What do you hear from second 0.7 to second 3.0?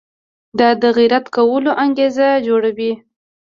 د غیرت کولو انګېزه جوړوي.